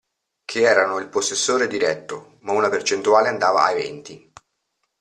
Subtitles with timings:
[0.45, 4.31] Che erano il possessore diretto, ma una percentuale andava ai venti.